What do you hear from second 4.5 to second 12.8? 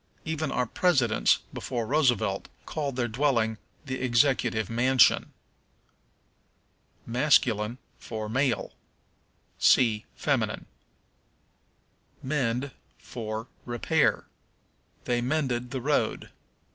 Mansion. Masculine for Male. See Feminine. Mend